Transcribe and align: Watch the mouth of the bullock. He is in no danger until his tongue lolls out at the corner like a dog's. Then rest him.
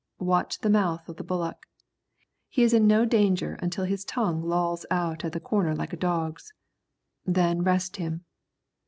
Watch 0.17 0.61
the 0.61 0.69
mouth 0.71 1.07
of 1.07 1.17
the 1.17 1.23
bullock. 1.23 1.67
He 2.49 2.63
is 2.63 2.73
in 2.73 2.87
no 2.87 3.05
danger 3.05 3.53
until 3.61 3.85
his 3.85 4.03
tongue 4.03 4.41
lolls 4.41 4.83
out 4.89 5.23
at 5.23 5.31
the 5.31 5.39
corner 5.39 5.75
like 5.75 5.93
a 5.93 5.95
dog's. 5.95 6.51
Then 7.27 7.61
rest 7.61 7.97
him. 7.97 8.25